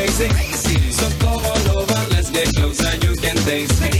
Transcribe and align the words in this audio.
crazy. 0.00 0.28
So 0.92 1.06
come 1.20 1.44
on 1.44 1.76
over, 1.76 2.02
let's 2.10 2.30
get 2.30 2.48
closer, 2.54 2.92
you 3.04 3.14
can 3.16 3.36
taste 3.48 3.80
me. 3.82 3.90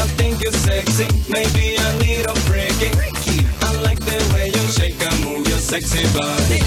I 0.00 0.04
think 0.16 0.40
you're 0.42 0.52
sexy, 0.52 1.06
maybe 1.28 1.76
a 1.76 1.88
little 2.04 2.36
freaky. 2.48 2.90
I 3.62 3.70
like 3.82 4.00
the 4.00 4.18
way 4.32 4.46
you 4.48 4.64
shake 4.76 5.00
and 5.00 5.24
move 5.24 5.46
your 5.48 5.58
sexy 5.58 6.04
body. 6.16 6.60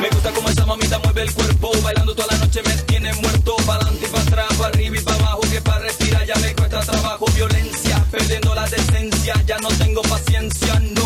Me 0.00 0.08
gusta 0.10 0.32
como 0.32 0.48
esa 0.48 0.66
mamita 0.66 0.98
mueve 0.98 1.22
el 1.22 1.32
cuerpo, 1.32 1.72
bailando 1.82 2.14
toda 2.14 2.32
la 2.32 2.38
noche 2.38 2.60
me 2.64 2.74
tiene 2.90 3.12
muerto, 3.14 3.56
para 3.66 3.82
adelante 3.82 4.06
y 4.06 4.08
para 4.08 4.22
atrás, 4.24 4.54
para 4.58 4.68
arriba 4.68 4.96
y 4.96 5.00
para 5.00 5.16
abajo, 5.16 5.40
que 5.42 5.60
para 5.60 5.78
respirar 5.80 6.26
ya 6.26 6.34
me 6.36 6.54
cuesta 6.54 6.80
trabajo, 6.80 7.26
violencia, 7.34 8.04
perdiendo 8.10 8.54
la 8.54 8.66
decencia, 8.66 9.34
ya 9.46 9.58
no 9.58 9.68
tengo 9.68 10.02
paciencia, 10.02 10.80
no, 10.80 11.01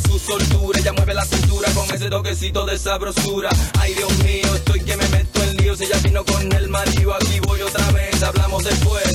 su 0.00 0.18
soltura. 0.18 0.78
Ella 0.78 0.92
mueve 0.92 1.14
la 1.14 1.24
cintura 1.24 1.70
con 1.72 1.94
ese 1.94 2.08
toquecito 2.08 2.66
de 2.66 2.78
sabrosura. 2.78 3.50
Ay 3.78 3.94
Dios 3.94 4.12
mío, 4.18 4.54
estoy 4.54 4.80
que 4.80 4.96
me 4.96 5.08
meto 5.08 5.42
en 5.42 5.56
líos. 5.56 5.80
Ella 5.80 5.98
vino 6.02 6.24
con 6.24 6.52
el 6.52 6.68
marido, 6.68 7.14
aquí 7.14 7.40
voy 7.40 7.60
otra 7.62 7.90
vez. 7.92 8.22
Hablamos 8.22 8.64
después. 8.64 9.09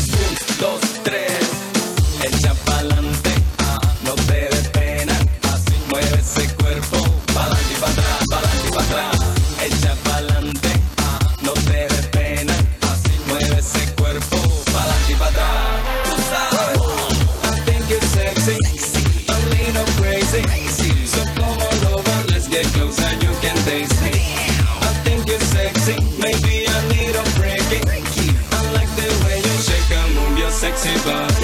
Get 22.55 22.73
closer, 22.73 23.11
you 23.15 23.33
can 23.43 23.57
taste 23.67 24.01
me. 24.01 24.15
I 24.87 24.91
think 25.03 25.27
you're 25.27 25.39
sexy, 25.39 25.95
maybe 26.17 26.65
I 26.75 26.79
need 26.93 27.13
a 27.13 27.23
freaky. 27.35 27.81
I 28.57 28.61
like 28.71 28.91
the 28.95 29.09
way 29.25 29.37
you 29.45 29.55
shake 29.67 29.91
and 29.91 30.15
move 30.15 30.37
your 30.39 30.51
sexy 30.51 30.95
body. 31.03 31.34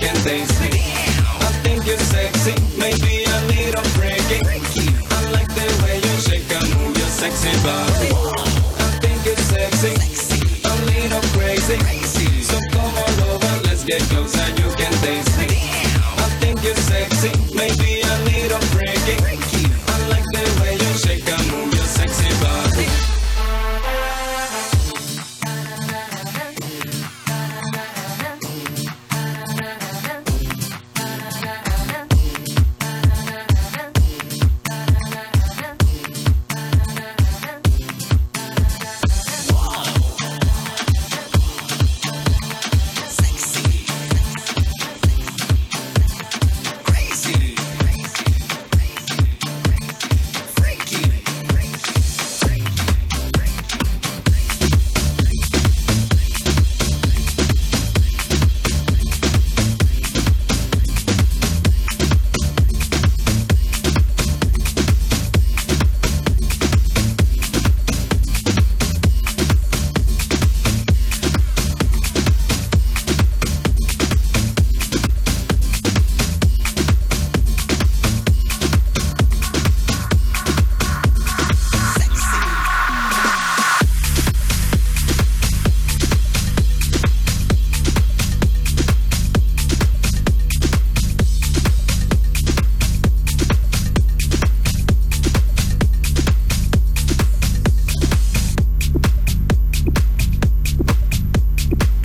I 0.00 1.50
think 1.64 1.84
you're 1.84 1.98
sexy, 1.98 2.54
maybe 2.78 3.24
a 3.24 3.38
little 3.46 3.82
freaky. 3.98 4.38
I 5.10 5.30
like 5.32 5.48
the 5.48 5.66
way 5.82 5.96
you 5.96 6.14
shake 6.20 6.50
and 6.52 6.68
move 6.76 6.96
your 6.96 7.08
sexy 7.08 7.50
body. 7.66 8.10
I 8.78 8.98
think 9.02 9.26
you're 9.26 9.36
sexy, 9.36 9.94
a 10.64 10.74
little 10.86 11.22
crazy. 11.34 11.78
So 12.42 12.58
come 12.70 12.94
over, 13.28 13.62
let's 13.66 13.84
get 13.84 14.02
closer, 14.02 14.48
you 14.60 14.70
can 14.76 14.92
taste 15.02 15.27